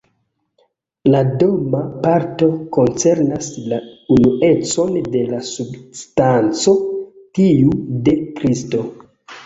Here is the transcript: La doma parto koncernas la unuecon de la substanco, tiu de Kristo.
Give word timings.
La 1.15 1.19
doma 1.43 1.81
parto 2.05 2.49
koncernas 2.79 3.51
la 3.75 3.79
unuecon 4.17 4.99
de 5.15 5.25
la 5.31 5.45
substanco, 5.53 6.79
tiu 7.41 7.81
de 8.11 8.21
Kristo. 8.39 8.87